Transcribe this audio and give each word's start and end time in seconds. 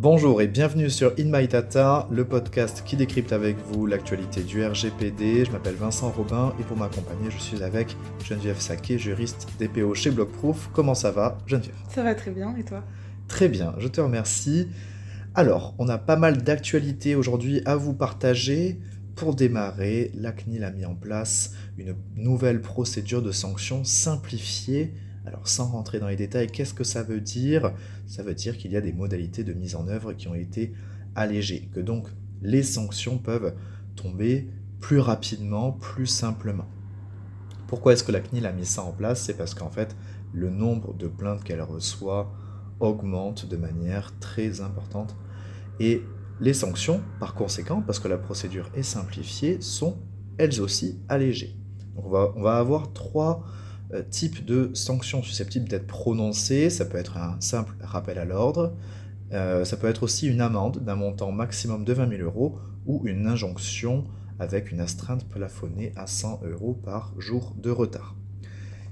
Bonjour 0.00 0.40
et 0.40 0.48
bienvenue 0.48 0.88
sur 0.88 1.12
In 1.18 1.26
My 1.26 1.46
Data, 1.46 2.08
le 2.10 2.24
podcast 2.24 2.84
qui 2.86 2.96
décrypte 2.96 3.34
avec 3.34 3.58
vous 3.58 3.84
l'actualité 3.84 4.42
du 4.42 4.64
RGPD. 4.64 5.44
Je 5.44 5.50
m'appelle 5.50 5.74
Vincent 5.74 6.10
Robin 6.10 6.54
et 6.58 6.62
pour 6.62 6.78
m'accompagner, 6.78 7.30
je 7.30 7.36
suis 7.36 7.62
avec 7.62 7.94
Geneviève 8.24 8.58
Saquet, 8.58 8.96
juriste 8.96 9.46
DPO 9.58 9.94
chez 9.94 10.10
Blockproof. 10.10 10.70
Comment 10.72 10.94
ça 10.94 11.10
va, 11.10 11.36
Geneviève? 11.44 11.74
Ça 11.90 12.02
va 12.02 12.14
très 12.14 12.30
bien 12.30 12.56
et 12.56 12.64
toi? 12.64 12.82
Très 13.28 13.50
bien, 13.50 13.74
je 13.76 13.88
te 13.88 14.00
remercie. 14.00 14.68
Alors, 15.34 15.74
on 15.78 15.86
a 15.90 15.98
pas 15.98 16.16
mal 16.16 16.42
d'actualités 16.44 17.14
aujourd'hui 17.14 17.60
à 17.66 17.76
vous 17.76 17.92
partager. 17.92 18.80
Pour 19.16 19.34
démarrer, 19.34 20.12
la 20.14 20.32
CNIL 20.32 20.64
a 20.64 20.70
mis 20.70 20.86
en 20.86 20.94
place 20.94 21.52
une 21.76 21.94
nouvelle 22.16 22.62
procédure 22.62 23.20
de 23.20 23.32
sanction 23.32 23.84
simplifiée 23.84 24.94
alors 25.26 25.48
sans 25.48 25.66
rentrer 25.66 26.00
dans 26.00 26.08
les 26.08 26.16
détails, 26.16 26.48
qu'est-ce 26.48 26.74
que 26.74 26.84
ça 26.84 27.02
veut 27.02 27.20
dire? 27.20 27.72
Ça 28.06 28.22
veut 28.22 28.34
dire 28.34 28.56
qu'il 28.56 28.72
y 28.72 28.76
a 28.76 28.80
des 28.80 28.92
modalités 28.92 29.44
de 29.44 29.52
mise 29.52 29.74
en 29.74 29.88
œuvre 29.88 30.12
qui 30.12 30.28
ont 30.28 30.34
été 30.34 30.72
allégées, 31.14 31.68
que 31.72 31.80
donc 31.80 32.08
les 32.42 32.62
sanctions 32.62 33.18
peuvent 33.18 33.54
tomber 33.96 34.48
plus 34.80 34.98
rapidement, 34.98 35.72
plus 35.72 36.06
simplement. 36.06 36.66
Pourquoi 37.66 37.92
est-ce 37.92 38.02
que 38.02 38.12
la 38.12 38.20
CNIL 38.20 38.46
a 38.46 38.52
mis 38.52 38.64
ça 38.64 38.82
en 38.82 38.92
place? 38.92 39.22
C'est 39.22 39.36
parce 39.36 39.54
qu'en 39.54 39.70
fait, 39.70 39.94
le 40.32 40.50
nombre 40.50 40.94
de 40.94 41.06
plaintes 41.06 41.44
qu'elle 41.44 41.62
reçoit 41.62 42.32
augmente 42.80 43.46
de 43.46 43.56
manière 43.56 44.18
très 44.18 44.60
importante. 44.60 45.14
Et 45.78 46.02
les 46.40 46.54
sanctions, 46.54 47.00
par 47.20 47.34
conséquent, 47.34 47.82
parce 47.82 47.98
que 47.98 48.08
la 48.08 48.16
procédure 48.18 48.70
est 48.74 48.82
simplifiée, 48.82 49.60
sont 49.60 49.98
elles 50.38 50.60
aussi 50.60 50.98
allégées. 51.08 51.54
Donc 51.94 52.06
on 52.06 52.42
va, 52.42 52.56
avoir 52.56 52.92
trois 52.92 53.44
euh, 53.94 54.02
type 54.08 54.44
de 54.44 54.70
sanctions 54.74 55.22
susceptibles 55.22 55.68
d'être 55.68 55.86
prononcées. 55.86 56.70
Ça 56.70 56.84
peut 56.84 56.98
être 56.98 57.16
un 57.16 57.36
simple 57.40 57.74
rappel 57.80 58.18
à 58.18 58.24
l'ordre. 58.24 58.74
Euh, 59.32 59.64
ça 59.64 59.76
peut 59.76 59.88
être 59.88 60.02
aussi 60.02 60.26
une 60.28 60.40
amende 60.40 60.78
d'un 60.78 60.96
montant 60.96 61.32
maximum 61.32 61.84
de 61.84 61.92
20 61.92 62.08
000 62.16 62.22
euros 62.22 62.58
ou 62.86 63.02
une 63.06 63.26
injonction 63.26 64.04
avec 64.38 64.72
une 64.72 64.80
astreinte 64.80 65.28
plafonnée 65.28 65.92
à 65.96 66.06
100 66.06 66.40
euros 66.44 66.74
par 66.74 67.12
jour 67.18 67.54
de 67.58 67.70
retard. 67.70 68.19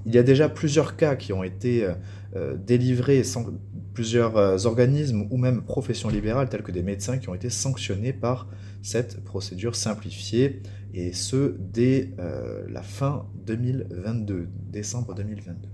Il 0.08 0.14
y 0.14 0.18
a 0.18 0.24
déjà 0.24 0.48
plusieurs 0.48 0.96
cas 0.96 1.14
qui 1.14 1.32
ont 1.32 1.44
été 1.44 1.88
euh, 2.34 2.56
délivrés, 2.56 3.22
sans, 3.22 3.46
plusieurs 3.94 4.66
organismes 4.66 5.26
ou 5.30 5.36
même 5.36 5.62
professions 5.62 6.08
libérales 6.08 6.48
tels 6.48 6.62
que 6.62 6.72
des 6.72 6.82
médecins 6.82 7.18
qui 7.18 7.28
ont 7.28 7.34
été 7.34 7.50
sanctionnés 7.50 8.12
par 8.12 8.48
cette 8.82 9.22
procédure 9.24 9.76
simplifiée 9.76 10.62
et 10.94 11.12
ce 11.12 11.54
dès 11.58 12.10
euh, 12.18 12.64
la 12.68 12.82
fin 12.82 13.26
2022, 13.46 14.48
décembre 14.70 15.14
2022. 15.14 15.68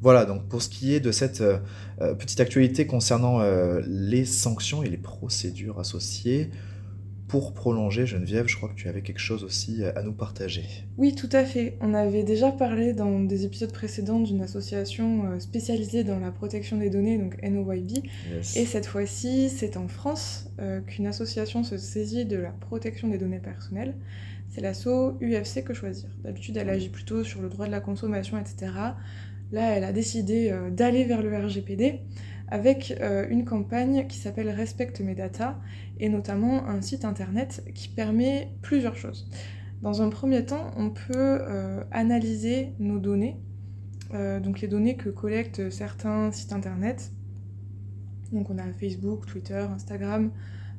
Voilà, 0.00 0.24
donc 0.24 0.48
pour 0.48 0.62
ce 0.62 0.68
qui 0.68 0.94
est 0.94 1.00
de 1.00 1.10
cette 1.10 1.40
euh, 1.40 1.58
euh, 2.00 2.14
petite 2.14 2.40
actualité 2.40 2.86
concernant 2.86 3.40
les 3.86 4.24
sanctions 4.24 4.82
et 4.82 4.88
les 4.88 4.96
procédures 4.96 5.80
associées, 5.80 6.50
pour 7.28 7.52
prolonger, 7.52 8.06
Geneviève, 8.06 8.48
je 8.48 8.56
crois 8.56 8.68
que 8.68 8.74
tu 8.74 8.88
avais 8.88 9.02
quelque 9.02 9.20
chose 9.20 9.44
aussi 9.44 9.84
à 9.84 10.02
nous 10.02 10.12
partager. 10.12 10.64
Oui, 10.96 11.14
tout 11.14 11.28
à 11.32 11.44
fait. 11.44 11.76
On 11.80 11.94
avait 11.94 12.24
déjà 12.24 12.50
parlé 12.50 12.94
dans 12.94 13.20
des 13.20 13.44
épisodes 13.44 13.72
précédents 13.72 14.18
d'une 14.18 14.40
association 14.40 15.38
spécialisée 15.38 16.04
dans 16.04 16.18
la 16.18 16.30
protection 16.30 16.78
des 16.78 16.90
données, 16.90 17.18
donc 17.18 17.40
NOYB. 17.42 17.98
Et 18.56 18.64
cette 18.64 18.86
fois-ci, 18.86 19.50
c'est 19.50 19.76
en 19.76 19.88
France 19.88 20.50
qu'une 20.86 21.06
association 21.06 21.62
se 21.64 21.76
saisit 21.76 22.24
de 22.24 22.36
la 22.36 22.50
protection 22.50 23.08
des 23.08 23.18
données 23.18 23.40
personnelles 23.40 23.94
c'est 24.48 24.60
l'assaut 24.60 25.18
UFC 25.20 25.62
que 25.62 25.74
choisir. 25.74 26.08
D'habitude, 26.22 26.56
elle 26.56 26.70
agit 26.70 26.88
plutôt 26.88 27.24
sur 27.24 27.42
le 27.42 27.48
droit 27.48 27.66
de 27.66 27.70
la 27.70 27.80
consommation, 27.80 28.38
etc. 28.38 28.72
Là, 29.52 29.76
elle 29.76 29.84
a 29.84 29.92
décidé 29.92 30.50
euh, 30.50 30.70
d'aller 30.70 31.04
vers 31.04 31.22
le 31.22 31.36
RGPD 31.36 32.00
avec 32.50 32.96
euh, 33.00 33.26
une 33.28 33.44
campagne 33.44 34.06
qui 34.06 34.18
s'appelle 34.18 34.48
Respecte 34.50 35.00
mes 35.00 35.14
data 35.14 35.58
et 36.00 36.08
notamment 36.08 36.66
un 36.66 36.80
site 36.80 37.04
internet 37.04 37.64
qui 37.74 37.88
permet 37.88 38.48
plusieurs 38.62 38.96
choses. 38.96 39.30
Dans 39.82 40.02
un 40.02 40.08
premier 40.08 40.44
temps, 40.44 40.72
on 40.76 40.90
peut 40.90 41.12
euh, 41.16 41.84
analyser 41.90 42.72
nos 42.78 42.98
données, 42.98 43.36
donc 44.42 44.60
les 44.60 44.68
données 44.68 44.96
que 44.96 45.10
collectent 45.10 45.68
certains 45.68 46.32
sites 46.32 46.52
internet. 46.52 47.12
Donc 48.32 48.48
on 48.48 48.56
a 48.56 48.62
Facebook, 48.80 49.26
Twitter, 49.26 49.66
Instagram, 49.74 50.30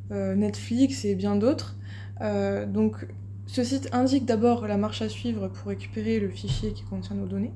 Netflix 0.10 1.06
et 1.06 1.14
bien 1.14 1.36
d'autres. 1.36 1.78
donc 2.20 3.06
ce 3.46 3.64
site 3.64 3.90
indique 3.94 4.26
d'abord 4.26 4.68
la 4.68 4.78
marche 4.78 5.02
à 5.02 5.10
suivre 5.10 5.48
pour 5.48 5.70
récupérer 5.70 6.20
le 6.20 6.30
fichier 6.30 6.74
qui 6.74 6.84
contient 6.84 7.16
nos 7.16 7.28
données. 7.28 7.54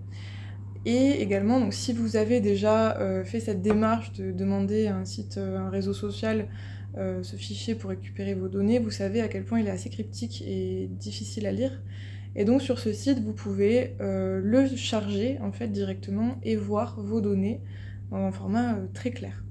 Et 0.85 1.21
également, 1.21 1.61
donc, 1.61 1.73
si 1.73 1.93
vous 1.93 2.17
avez 2.17 2.41
déjà 2.41 2.97
euh, 2.97 3.23
fait 3.23 3.39
cette 3.39 3.61
démarche 3.61 4.11
de 4.13 4.31
demander 4.31 4.87
à 4.87 4.97
un 4.97 5.05
site, 5.05 5.37
euh, 5.37 5.57
un 5.57 5.69
réseau 5.69 5.93
social, 5.93 6.47
euh, 6.97 7.23
ce 7.23 7.37
fichier 7.37 7.73
pour 7.73 7.89
récupérer 7.89 8.33
vos 8.33 8.49
données, 8.49 8.79
vous 8.79 8.91
savez 8.91 9.21
à 9.21 9.29
quel 9.29 9.45
point 9.45 9.61
il 9.61 9.67
est 9.67 9.71
assez 9.71 9.89
cryptique 9.89 10.43
et 10.45 10.89
difficile 10.91 11.47
à 11.47 11.51
lire. 11.51 11.81
Et 12.35 12.45
donc 12.45 12.61
sur 12.61 12.79
ce 12.79 12.91
site, 12.91 13.19
vous 13.19 13.33
pouvez 13.33 13.95
le 13.99 14.67
charger 14.75 15.37
en 15.41 15.51
fait 15.51 15.67
directement 15.67 16.39
et 16.41 16.55
voir 16.55 16.99
vos 16.99 17.21
données 17.21 17.61
dans 18.09 18.17
un 18.17 18.31
format 18.31 18.75
très 18.95 19.11
clair. 19.11 19.43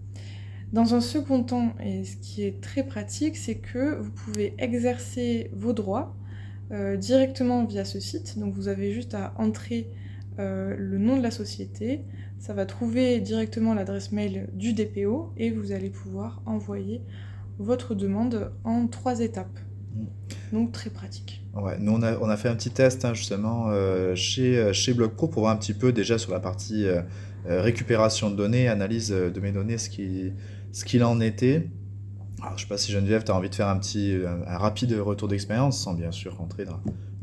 Dans 0.73 0.93
un 0.95 1.01
second 1.01 1.45
temps, 1.45 1.75
et 1.81 2.03
ce 2.03 2.17
qui 2.17 2.43
est 2.43 2.61
très 2.61 2.83
pratique, 2.83 3.37
c'est 3.37 3.55
que 3.55 4.01
vous 4.01 4.11
pouvez 4.11 4.55
exercer 4.59 5.49
vos 5.53 5.73
droits 5.73 6.17
directement 6.99 7.65
via 7.65 7.85
ce 7.85 8.01
site. 8.01 8.37
Donc 8.37 8.53
vous 8.53 8.67
avez 8.67 8.93
juste 8.93 9.15
à 9.15 9.33
entrer 9.39 9.89
euh, 10.39 10.75
le 10.79 10.99
nom 10.99 11.17
de 11.17 11.23
la 11.23 11.31
société, 11.31 12.05
ça 12.39 12.55
va 12.55 12.67
trouver 12.67 13.21
directement 13.21 13.75
l'adresse 13.75 14.13
mail 14.13 14.49
du 14.55 14.73
DPO 14.73 15.33
et 15.37 15.51
vous 15.51 15.73
allez 15.73 15.91
pouvoir 15.91 16.43
envoyer 16.47 17.03
votre 17.59 17.95
demande 17.95 18.53
en 18.65 18.87
trois 18.87 19.21
étapes. 19.21 19.59
Mm. 19.95 20.05
Donc 20.53 20.73
très 20.73 20.91
pratique. 20.91 21.45
Ouais, 21.55 21.77
nous 21.79 21.93
on 21.93 22.03
a, 22.03 22.19
on 22.19 22.29
a 22.29 22.37
fait 22.37 22.49
un 22.49 22.57
petit 22.57 22.71
test 22.71 23.05
hein, 23.05 23.15
justement 23.15 23.67
euh, 23.69 24.15
chez, 24.15 24.73
chez 24.73 24.95
BlockPro 24.95 25.29
pour 25.29 25.43
voir 25.43 25.53
un 25.53 25.59
petit 25.59 25.75
peu 25.75 25.93
déjà 25.93 26.19
sur 26.19 26.33
la 26.33 26.41
partie 26.41 26.87
récupération 27.45 28.31
de 28.31 28.37
données, 28.37 28.69
analyse 28.69 29.11
de 29.11 29.41
mes 29.41 29.51
données, 29.51 29.77
ce 29.77 29.91
qu'il 29.91 30.35
ce 30.73 30.85
qu'il 30.85 31.05
en 31.05 31.21
était. 31.21 31.69
Alors, 32.43 32.59
je 32.59 32.65
ne 32.65 32.67
sais 32.67 32.75
pas 32.75 32.79
si 32.79 32.91
Geneviève, 32.91 33.23
tu 33.23 33.31
as 33.31 33.37
envie 33.37 33.49
de 33.49 33.55
faire 33.55 33.69
un 33.69 33.79
petit, 33.79 34.17
un, 34.27 34.59
rapide 34.59 34.93
retour 34.95 35.29
d'expérience, 35.29 35.79
sans 35.79 35.95
bien 35.95 36.11
sûr 36.11 36.37
rentrer 36.37 36.67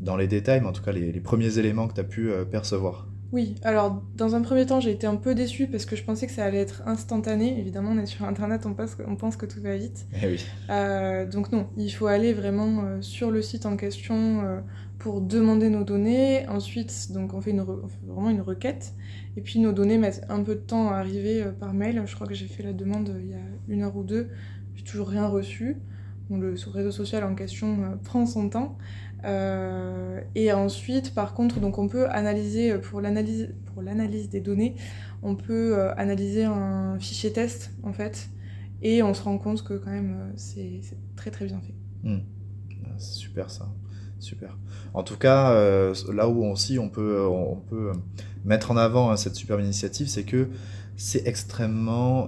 dans, 0.00 0.16
les 0.16 0.26
détails, 0.26 0.62
mais 0.62 0.66
en 0.66 0.72
tout 0.72 0.82
cas 0.82 0.92
les, 0.92 1.12
premiers 1.20 1.58
éléments 1.58 1.88
que 1.88 1.94
tu 1.94 2.00
as 2.00 2.04
pu 2.04 2.30
euh, 2.30 2.46
percevoir. 2.46 3.06
Oui, 3.30 3.54
alors 3.62 4.02
dans 4.16 4.34
un 4.34 4.40
premier 4.40 4.66
temps, 4.66 4.80
j'ai 4.80 4.90
été 4.90 5.06
un 5.06 5.16
peu 5.16 5.34
déçue 5.34 5.68
parce 5.68 5.84
que 5.84 5.94
je 5.94 6.02
pensais 6.02 6.26
que 6.26 6.32
ça 6.32 6.44
allait 6.44 6.58
être 6.58 6.82
instantané. 6.86 7.60
Évidemment, 7.60 7.90
on 7.92 7.98
est 7.98 8.06
sur 8.06 8.24
Internet, 8.24 8.64
on 8.64 8.72
pense, 8.72 8.96
on 9.06 9.14
pense 9.14 9.36
que 9.36 9.46
tout 9.46 9.60
va 9.60 9.76
vite. 9.76 10.06
Eh 10.20 10.26
oui. 10.26 10.44
Euh, 10.70 11.26
donc 11.26 11.52
non, 11.52 11.68
il 11.76 11.90
faut 11.90 12.06
aller 12.06 12.32
vraiment 12.32 12.82
euh, 12.82 13.02
sur 13.02 13.30
le 13.30 13.40
site 13.42 13.66
en 13.66 13.76
question 13.76 14.42
pour 14.98 15.20
demander 15.20 15.68
nos 15.68 15.84
données. 15.84 16.48
Ensuite, 16.48 17.12
donc 17.12 17.32
on 17.34 17.40
fait, 17.40 17.50
une 17.50 17.64
vraiment 18.08 18.30
une 18.30 18.40
requête. 18.40 18.94
Et 19.36 19.42
puis 19.42 19.60
nos 19.60 19.70
données 19.70 19.98
mettent 19.98 20.24
un 20.28 20.42
peu 20.42 20.56
de 20.56 20.60
temps 20.60 20.90
à 20.90 20.96
arriver 20.96 21.44
par 21.60 21.72
mail. 21.72 22.02
Je 22.06 22.14
crois 22.16 22.26
que 22.26 22.34
j'ai 22.34 22.46
fait 22.46 22.64
la 22.64 22.72
demande 22.72 23.14
il 23.20 23.30
y 23.30 23.34
a 23.34 23.44
une 23.68 23.82
heure 23.82 23.96
ou 23.96 24.02
deux 24.02 24.28
toujours 24.84 25.08
rien 25.08 25.26
reçu. 25.26 25.76
le 26.30 26.54
réseau 26.72 26.90
social 26.90 27.24
en 27.24 27.34
question 27.34 27.82
euh, 27.82 27.96
prend 27.96 28.26
son 28.26 28.48
temps. 28.48 28.78
Euh, 29.24 30.20
et 30.34 30.52
ensuite, 30.52 31.14
par 31.14 31.34
contre, 31.34 31.60
donc 31.60 31.78
on 31.78 31.88
peut 31.88 32.08
analyser 32.08 32.72
euh, 32.72 32.78
pour 32.78 33.00
l'analyse 33.00 33.52
pour 33.66 33.82
l'analyse 33.82 34.28
des 34.30 34.40
données, 34.40 34.74
on 35.22 35.36
peut 35.36 35.90
analyser 35.96 36.44
un 36.44 36.98
fichier 36.98 37.32
test 37.32 37.72
en 37.82 37.92
fait, 37.92 38.30
et 38.82 39.02
on 39.02 39.14
se 39.14 39.22
rend 39.22 39.38
compte 39.38 39.62
que 39.62 39.74
quand 39.74 39.90
même 39.90 40.32
c'est 40.34 40.80
très 41.14 41.30
très 41.30 41.44
bien 41.44 41.60
fait. 41.60 41.74
Hmm. 42.02 42.20
Ah, 42.84 42.88
c'est 42.98 43.14
super 43.14 43.48
ça, 43.48 43.68
super. 44.18 44.58
En 44.92 45.04
tout 45.04 45.16
cas, 45.16 45.54
là 46.12 46.28
où 46.28 46.44
aussi 46.44 46.80
on 46.80 46.88
peut 46.88 47.24
on 47.24 47.56
peut 47.56 47.92
mettre 48.44 48.72
en 48.72 48.76
avant 48.76 49.10
hein, 49.10 49.16
cette 49.16 49.36
superbe 49.36 49.60
initiative, 49.60 50.08
c'est 50.08 50.24
que 50.24 50.48
c'est 50.96 51.26
extrêmement 51.28 52.26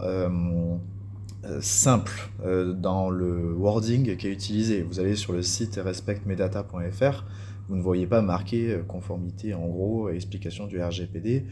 simple 1.60 2.30
euh, 2.44 2.72
dans 2.72 3.10
le 3.10 3.52
wording 3.54 4.16
qui 4.16 4.26
est 4.28 4.32
utilisé. 4.32 4.82
Vous 4.82 5.00
allez 5.00 5.16
sur 5.16 5.32
le 5.32 5.42
site 5.42 5.80
respectmedata.fr, 5.82 7.24
vous 7.68 7.76
ne 7.76 7.82
voyez 7.82 8.06
pas 8.06 8.22
marqué 8.22 8.70
euh, 8.70 8.82
conformité 8.82 9.54
en 9.54 9.66
gros, 9.66 10.08
explication 10.08 10.66
du 10.66 10.80
RGPD. 10.80 11.46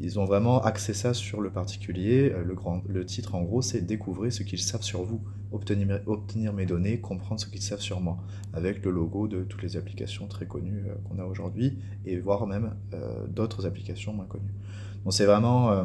Ils 0.00 0.18
ont 0.18 0.24
vraiment 0.24 0.62
axé 0.62 0.94
ça 0.94 1.14
sur 1.14 1.40
le 1.40 1.50
particulier. 1.50 2.32
Le, 2.44 2.54
grand, 2.54 2.82
le 2.88 3.04
titre 3.04 3.34
en 3.34 3.42
gros, 3.42 3.62
c'est 3.62 3.80
découvrir 3.80 4.32
ce 4.32 4.42
qu'ils 4.42 4.60
savent 4.60 4.82
sur 4.82 5.02
vous, 5.02 5.20
obtenir, 5.52 6.00
obtenir 6.06 6.52
mes 6.52 6.66
données, 6.66 7.00
comprendre 7.00 7.40
ce 7.40 7.46
qu'ils 7.46 7.62
savent 7.62 7.80
sur 7.80 8.00
moi, 8.00 8.18
avec 8.52 8.84
le 8.84 8.90
logo 8.90 9.28
de 9.28 9.42
toutes 9.42 9.62
les 9.62 9.76
applications 9.76 10.26
très 10.26 10.46
connues 10.46 10.84
qu'on 11.08 11.18
a 11.18 11.24
aujourd'hui, 11.24 11.78
et 12.04 12.18
voire 12.18 12.46
même 12.46 12.74
d'autres 13.28 13.66
applications 13.66 14.12
moins 14.12 14.26
connues 14.26 14.54
c'est 15.10 15.24
vraiment, 15.24 15.70
euh, 15.70 15.84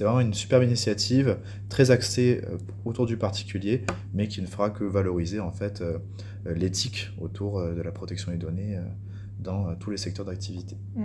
vraiment 0.00 0.20
une 0.20 0.34
superbe 0.34 0.62
initiative, 0.62 1.38
très 1.68 1.90
axée 1.90 2.42
euh, 2.44 2.56
autour 2.84 3.06
du 3.06 3.16
particulier, 3.16 3.84
mais 4.12 4.28
qui 4.28 4.40
ne 4.40 4.46
fera 4.46 4.70
que 4.70 4.84
valoriser 4.84 5.40
en 5.40 5.52
fait 5.52 5.80
euh, 5.80 5.98
l'éthique 6.46 7.10
autour 7.20 7.62
de 7.62 7.80
la 7.80 7.92
protection 7.92 8.32
des 8.32 8.38
données 8.38 8.78
dans 9.38 9.74
tous 9.76 9.90
les 9.90 9.96
secteurs 9.96 10.26
d'activité. 10.26 10.76
Mm. 10.94 11.04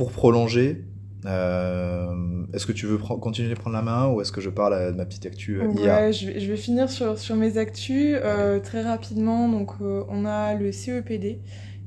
Pour 0.00 0.12
prolonger, 0.12 0.86
Euh, 1.26 2.46
est-ce 2.54 2.64
que 2.64 2.72
tu 2.72 2.86
veux 2.86 2.96
continuer 2.96 3.50
de 3.50 3.54
prendre 3.54 3.76
la 3.76 3.82
main 3.82 4.08
ou 4.08 4.22
est-ce 4.22 4.32
que 4.32 4.40
je 4.40 4.48
parle 4.48 4.92
de 4.92 4.96
ma 4.96 5.04
petite 5.04 5.26
actu 5.26 5.60
euh, 5.60 5.66
ouais, 5.66 6.10
je, 6.14 6.28
vais, 6.28 6.40
je 6.40 6.50
vais, 6.50 6.56
finir 6.56 6.88
sur, 6.88 7.18
sur 7.18 7.36
mes 7.36 7.58
actus 7.58 8.16
très 8.62 8.80
rapidement. 8.80 9.50
Donc, 9.50 9.72
on 9.82 10.24
a 10.24 10.54
le 10.54 10.72
CEPD 10.72 11.40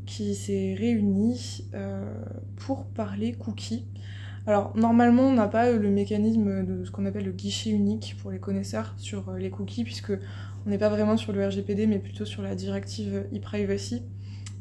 qui 0.05 0.35
s'est 0.35 0.75
réuni 0.77 1.65
pour 2.57 2.85
parler 2.85 3.33
cookies. 3.33 3.87
Alors, 4.45 4.77
normalement, 4.77 5.23
on 5.23 5.33
n'a 5.33 5.47
pas 5.47 5.71
le 5.71 5.89
mécanisme 5.89 6.63
de 6.63 6.85
ce 6.85 6.91
qu'on 6.91 7.07
appelle 7.07 7.25
le 7.25 7.31
guichet 7.31 7.71
unique 7.71 8.15
pour 8.21 8.29
les 8.29 8.37
connaisseurs 8.37 8.93
sur 8.97 9.31
les 9.39 9.49
cookies, 9.49 9.85
puisque 9.85 10.13
on 10.67 10.69
n'est 10.69 10.77
pas 10.77 10.89
vraiment 10.89 11.17
sur 11.17 11.33
le 11.33 11.43
RGPD, 11.47 11.87
mais 11.87 11.97
plutôt 11.97 12.25
sur 12.25 12.43
la 12.43 12.53
directive 12.53 13.25
e-privacy. 13.33 14.03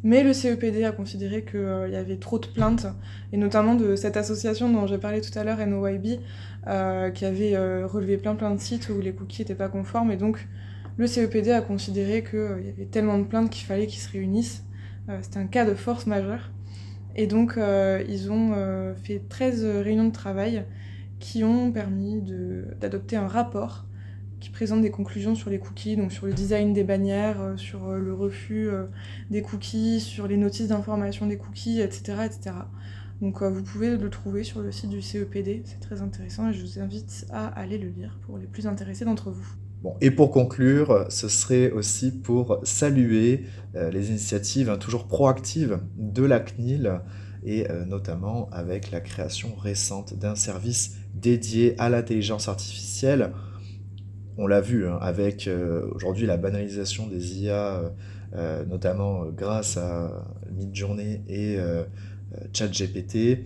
Mais 0.05 0.25
le 0.25 0.33
CEPD 0.33 0.83
a 0.83 0.93
considéré 0.93 1.45
qu'il 1.45 1.61
euh, 1.61 1.89
y 1.89 1.95
avait 1.95 2.17
trop 2.17 2.39
de 2.39 2.47
plaintes, 2.47 2.87
et 3.33 3.37
notamment 3.37 3.75
de 3.75 3.95
cette 3.95 4.17
association 4.17 4.69
dont 4.69 4.87
j'ai 4.87 4.99
parlé 4.99 5.21
tout 5.21 5.37
à 5.39 5.45
l'heure, 5.45 5.65
NOYB, 5.65 6.19
euh, 6.67 7.11
qui 7.11 7.25
avait 7.25 7.55
euh, 7.55 7.87
relevé 7.87 8.17
plein 8.17 8.35
plein 8.35 8.51
de 8.51 8.59
sites 8.59 8.89
où 8.89 9.01
les 9.01 9.13
cookies 9.13 9.43
n'étaient 9.43 9.55
pas 9.55 9.69
conformes. 9.69 10.11
Et 10.11 10.17
donc, 10.17 10.49
le 10.97 11.07
CEPD 11.07 11.53
a 11.53 11.63
considéré 11.63 12.25
qu'il 12.25 12.67
y 12.67 12.69
avait 12.69 12.89
tellement 12.91 13.19
de 13.19 13.25
plaintes 13.25 13.51
qu'il 13.51 13.65
fallait 13.65 13.87
qu'ils 13.87 14.01
se 14.01 14.11
réunissent. 14.11 14.65
C'était 15.21 15.39
un 15.39 15.47
cas 15.47 15.65
de 15.65 15.75
force 15.75 16.07
majeure. 16.07 16.51
Et 17.17 17.27
donc, 17.27 17.59
ils 18.09 18.31
ont 18.31 18.95
fait 19.03 19.23
13 19.29 19.65
réunions 19.83 20.07
de 20.07 20.13
travail 20.13 20.65
qui 21.19 21.45
ont 21.45 21.73
permis 21.73 22.23
d'adopter 22.79 23.17
un 23.17 23.27
rapport 23.27 23.87
qui 24.43 24.51
présente 24.51 24.83
des 24.83 24.91
conclusions 24.91 25.37
sur 25.37 25.51
les 25.51 25.61
cookies, 25.61 25.97
donc 25.97 26.11
sur 26.11 26.27
le 26.27 26.33
design 26.33 26.73
des 26.73 26.83
bannières, 26.83 27.41
euh, 27.41 27.57
sur 27.57 27.89
euh, 27.89 27.99
le 27.99 28.13
refus 28.13 28.69
euh, 28.69 28.87
des 29.31 29.41
cookies, 29.41 30.01
sur 30.01 30.27
les 30.27 30.37
notices 30.37 30.69
d'information 30.69 31.27
des 31.27 31.39
cookies, 31.39 31.81
etc. 31.81 32.25
etc. 32.27 32.57
Donc 33.21 33.41
vous 33.41 33.63
pouvez 33.63 33.97
le 33.97 34.11
trouver 34.11 34.43
sur 34.43 34.63
le 34.63 34.73
site 34.73 34.91
du 34.91 35.01
CEPD, 35.01 35.63
c'est 35.65 35.79
très 35.79 36.03
intéressant 36.03 36.51
et 36.51 36.53
je 36.53 36.61
vous 36.61 36.81
invite 36.81 37.25
à 37.31 37.47
aller 37.47 37.79
le 37.79 37.89
lire 37.89 38.19
pour 38.27 38.37
les 38.37 38.49
plus 38.49 38.67
intéressés 38.67 39.05
d'entre 39.05 39.31
vous. 39.31 39.47
Bon, 39.81 39.95
et 40.01 40.11
pour 40.11 40.33
conclure, 40.33 41.07
ce 41.09 41.29
serait 41.29 41.71
aussi 41.71 42.11
pour 42.11 42.59
saluer 42.65 43.45
les 43.75 44.11
initiatives 44.11 44.69
hein, 44.71 44.77
toujours 44.77 45.07
proactives 45.07 45.79
de 45.97 46.25
la 46.25 46.41
CNIL 46.41 47.01
et 47.45 47.69
notamment 47.87 48.49
avec 48.51 48.91
la 48.91 49.01
création 49.01 49.55
récente 49.55 50.15
d'un 50.19 50.35
service 50.35 50.97
dédié 51.15 51.77
à 51.79 51.89
l'intelligence 51.89 52.49
artificielle 52.49 53.31
on 54.39 54.47
l'a 54.47 54.61
vu 54.61 54.87
hein, 54.87 54.99
avec 55.01 55.47
euh, 55.47 55.87
aujourd'hui 55.95 56.27
la 56.27 56.37
banalisation 56.37 57.07
des 57.07 57.41
IA, 57.41 57.55
euh, 57.55 57.89
euh, 58.35 58.65
notamment 58.65 59.27
grâce 59.27 59.77
à 59.77 60.25
Midjourney 60.51 61.23
et 61.29 61.59
ChatGPT, 62.53 63.41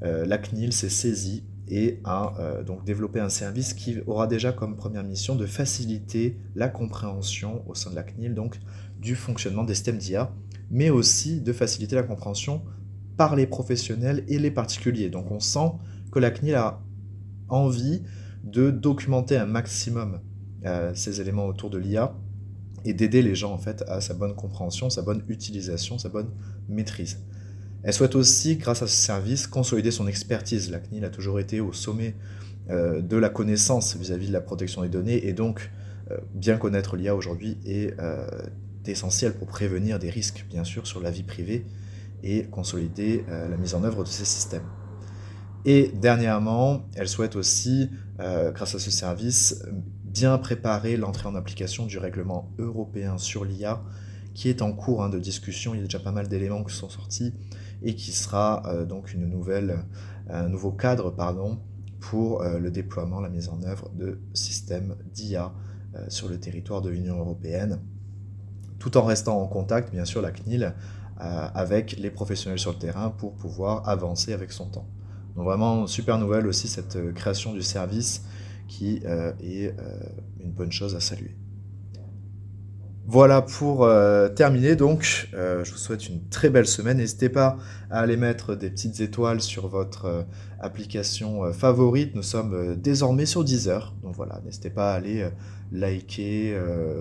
la 0.00 0.38
CNIL 0.38 0.72
s'est 0.72 0.88
saisie 0.88 1.44
et 1.66 2.00
a 2.04 2.34
donc 2.64 2.84
développé 2.84 3.18
un 3.20 3.28
service 3.28 3.74
qui 3.74 3.98
aura 4.06 4.28
déjà 4.28 4.52
comme 4.52 4.76
première 4.76 5.02
mission 5.02 5.34
de 5.34 5.44
faciliter 5.44 6.38
la 6.54 6.68
compréhension 6.68 7.62
au 7.68 7.74
sein 7.74 7.90
de 7.90 7.96
la 7.96 8.04
CNIL 8.04 8.34
donc 8.34 8.60
du 9.00 9.16
fonctionnement 9.16 9.64
des 9.64 9.74
systèmes 9.74 9.98
d'IA, 9.98 10.32
mais 10.70 10.88
aussi 10.88 11.40
de 11.40 11.52
faciliter 11.52 11.96
la 11.96 12.04
compréhension 12.04 12.62
par 13.16 13.34
les 13.34 13.46
professionnels 13.46 14.24
et 14.28 14.38
les 14.38 14.52
particuliers. 14.52 15.10
Donc 15.10 15.32
on 15.32 15.40
sent 15.40 15.72
que 16.12 16.20
la 16.20 16.30
CNIL 16.30 16.54
a 16.54 16.80
envie 17.48 18.02
de 18.44 18.70
documenter 18.70 19.36
un 19.36 19.46
maximum 19.46 20.20
ces 20.94 21.20
éléments 21.20 21.46
autour 21.46 21.70
de 21.70 21.78
l'IA 21.78 22.14
et 22.84 22.94
d'aider 22.94 23.22
les 23.22 23.34
gens 23.34 23.52
en 23.52 23.58
fait 23.58 23.84
à 23.88 24.00
sa 24.00 24.14
bonne 24.14 24.34
compréhension, 24.34 24.90
sa 24.90 25.02
bonne 25.02 25.22
utilisation, 25.28 25.98
sa 25.98 26.08
bonne 26.08 26.30
maîtrise. 26.68 27.18
Elle 27.82 27.92
souhaite 27.92 28.16
aussi, 28.16 28.56
grâce 28.56 28.82
à 28.82 28.86
ce 28.86 28.96
service, 28.96 29.46
consolider 29.46 29.90
son 29.90 30.08
expertise. 30.08 30.70
La 30.70 30.78
CNIL 30.78 31.04
a 31.04 31.10
toujours 31.10 31.38
été 31.38 31.60
au 31.60 31.72
sommet 31.72 32.16
euh, 32.70 33.00
de 33.00 33.16
la 33.16 33.28
connaissance 33.28 33.96
vis-à-vis 33.96 34.28
de 34.28 34.32
la 34.32 34.40
protection 34.40 34.82
des 34.82 34.88
données 34.88 35.26
et 35.26 35.32
donc 35.32 35.70
euh, 36.10 36.16
bien 36.34 36.56
connaître 36.56 36.96
l'IA 36.96 37.14
aujourd'hui 37.14 37.58
est 37.64 37.94
essentiel 38.86 39.34
pour 39.34 39.46
prévenir 39.46 39.98
des 39.98 40.08
risques, 40.08 40.46
bien 40.48 40.64
sûr, 40.64 40.86
sur 40.86 41.00
la 41.00 41.10
vie 41.10 41.22
privée 41.22 41.66
et 42.22 42.44
consolider 42.44 43.22
la 43.28 43.56
mise 43.58 43.74
en 43.74 43.84
œuvre 43.84 44.02
de 44.02 44.08
ces 44.08 44.24
systèmes. 44.24 44.62
Et 45.66 45.92
dernièrement, 45.94 46.86
elle 46.94 47.06
souhaite 47.06 47.36
aussi, 47.36 47.90
grâce 48.16 48.74
à 48.74 48.78
ce 48.78 48.90
service, 48.90 49.62
bien 50.12 50.38
préparer 50.38 50.96
l'entrée 50.96 51.28
en 51.28 51.34
application 51.34 51.86
du 51.86 51.98
règlement 51.98 52.50
européen 52.58 53.18
sur 53.18 53.44
l'IA 53.44 53.82
qui 54.34 54.48
est 54.48 54.62
en 54.62 54.72
cours 54.72 55.02
hein, 55.02 55.08
de 55.08 55.18
discussion. 55.18 55.74
Il 55.74 55.78
y 55.78 55.80
a 55.80 55.84
déjà 55.84 55.98
pas 55.98 56.12
mal 56.12 56.28
d'éléments 56.28 56.62
qui 56.62 56.74
sont 56.74 56.88
sortis 56.88 57.34
et 57.82 57.94
qui 57.94 58.12
sera 58.12 58.62
euh, 58.66 58.84
donc 58.84 59.12
une 59.12 59.26
nouvelle, 59.26 59.80
un 60.28 60.48
nouveau 60.48 60.70
cadre 60.70 61.10
pardon, 61.10 61.58
pour 62.00 62.42
euh, 62.42 62.58
le 62.58 62.70
déploiement, 62.70 63.20
la 63.20 63.28
mise 63.28 63.48
en 63.48 63.62
œuvre 63.64 63.90
de 63.90 64.20
systèmes 64.34 64.96
d'IA 65.12 65.52
euh, 65.96 66.04
sur 66.08 66.28
le 66.28 66.38
territoire 66.38 66.82
de 66.82 66.88
l'Union 66.88 67.18
européenne, 67.18 67.80
tout 68.78 68.96
en 68.96 69.02
restant 69.02 69.40
en 69.40 69.48
contact, 69.48 69.90
bien 69.90 70.04
sûr, 70.04 70.22
la 70.22 70.30
CNIL, 70.30 70.74
avec 71.20 71.96
les 71.98 72.12
professionnels 72.12 72.60
sur 72.60 72.70
le 72.70 72.78
terrain 72.78 73.10
pour 73.10 73.34
pouvoir 73.34 73.88
avancer 73.88 74.32
avec 74.32 74.52
son 74.52 74.66
temps. 74.66 74.86
Donc 75.34 75.46
vraiment, 75.46 75.88
super 75.88 76.16
nouvelle 76.16 76.46
aussi 76.46 76.68
cette 76.68 77.12
création 77.12 77.52
du 77.52 77.62
service 77.62 78.22
qui 78.68 79.00
euh, 79.04 79.32
est 79.42 79.68
euh, 79.68 79.72
une 80.40 80.52
bonne 80.52 80.70
chose 80.70 80.94
à 80.94 81.00
saluer. 81.00 81.34
Voilà 83.10 83.40
pour 83.40 83.84
euh, 83.84 84.28
terminer 84.28 84.76
donc, 84.76 85.30
je 85.32 85.70
vous 85.70 85.78
souhaite 85.78 86.10
une 86.10 86.28
très 86.28 86.50
belle 86.50 86.66
semaine. 86.66 86.98
N'hésitez 86.98 87.30
pas 87.30 87.56
à 87.90 88.00
aller 88.00 88.18
mettre 88.18 88.54
des 88.54 88.68
petites 88.68 89.00
étoiles 89.00 89.40
sur 89.40 89.66
votre 89.66 90.26
application 90.60 91.50
favorite. 91.54 92.14
Nous 92.14 92.22
sommes 92.22 92.76
désormais 92.76 93.24
sur 93.24 93.44
Deezer, 93.44 93.94
donc 94.02 94.14
voilà, 94.14 94.42
n'hésitez 94.44 94.68
pas 94.68 94.92
à 94.92 94.96
aller 94.96 95.26
liker, 95.72 96.54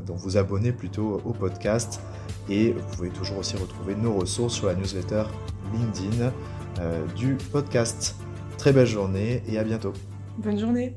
donc 0.05 0.15
vous 0.19 0.37
abonner 0.37 0.71
plutôt 0.71 1.21
au 1.25 1.33
podcast. 1.33 1.99
Et 2.49 2.71
vous 2.71 2.95
pouvez 2.95 3.09
toujours 3.09 3.39
aussi 3.39 3.57
retrouver 3.57 3.93
nos 3.93 4.13
ressources 4.13 4.53
sur 4.53 4.67
la 4.67 4.75
newsletter 4.75 5.23
LinkedIn 5.73 6.31
du 7.17 7.35
podcast. 7.51 8.15
Très 8.57 8.71
belle 8.71 8.87
journée 8.87 9.43
et 9.45 9.59
à 9.59 9.65
bientôt. 9.65 9.91
Bonne 10.37 10.57
journée. 10.57 10.95